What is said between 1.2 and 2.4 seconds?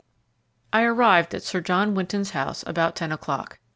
at Sir John Winton's